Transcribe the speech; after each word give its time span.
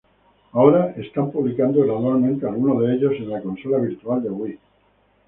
Ahora 0.53 0.95
están 0.97 1.29
publicando 1.31 1.83
gradualmente 1.83 2.47
algunos 2.47 2.79
de 2.81 2.95
ellos 2.95 3.13
en 3.19 3.29
la 3.29 3.39
Consola 3.39 3.77
Virtual 3.77 4.23
de 4.23 4.29
Wii. 4.31 4.59